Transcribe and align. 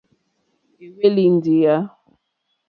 Éhwélì 0.85 1.25
díyà. 1.43 1.75